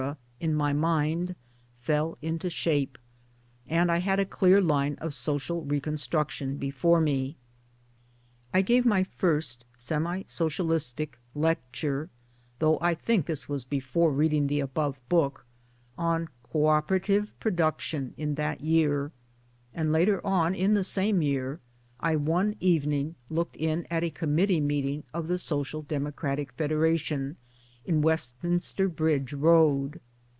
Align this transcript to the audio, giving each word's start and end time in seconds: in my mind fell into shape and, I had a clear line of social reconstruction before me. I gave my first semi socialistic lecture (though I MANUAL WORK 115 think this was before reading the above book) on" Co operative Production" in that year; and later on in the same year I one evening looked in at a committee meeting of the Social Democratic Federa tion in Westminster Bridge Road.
in 0.39 0.55
my 0.55 0.73
mind 0.73 1.35
fell 1.79 2.17
into 2.19 2.49
shape 2.49 2.97
and, 3.67 3.91
I 3.91 3.99
had 3.99 4.19
a 4.19 4.25
clear 4.25 4.59
line 4.59 4.95
of 4.99 5.13
social 5.13 5.63
reconstruction 5.63 6.57
before 6.57 6.99
me. 6.99 7.37
I 8.51 8.63
gave 8.63 8.83
my 8.83 9.03
first 9.03 9.65
semi 9.77 10.23
socialistic 10.25 11.19
lecture 11.35 12.09
(though 12.57 12.77
I 12.77 12.81
MANUAL 12.81 12.81
WORK 12.81 12.81
115 13.11 13.15
think 13.15 13.25
this 13.27 13.47
was 13.47 13.65
before 13.65 14.11
reading 14.11 14.47
the 14.47 14.61
above 14.61 14.97
book) 15.09 15.45
on" 15.95 16.27
Co 16.51 16.65
operative 16.65 17.31
Production" 17.39 18.15
in 18.17 18.33
that 18.33 18.61
year; 18.61 19.11
and 19.75 19.91
later 19.91 20.25
on 20.25 20.55
in 20.55 20.73
the 20.73 20.83
same 20.83 21.21
year 21.21 21.59
I 21.99 22.15
one 22.15 22.55
evening 22.59 23.13
looked 23.29 23.57
in 23.57 23.85
at 23.91 24.03
a 24.03 24.09
committee 24.09 24.59
meeting 24.61 25.03
of 25.13 25.27
the 25.27 25.37
Social 25.37 25.83
Democratic 25.83 26.57
Federa 26.57 26.97
tion 26.97 27.37
in 27.85 28.01
Westminster 28.01 28.87
Bridge 28.89 29.33
Road. 29.33 29.99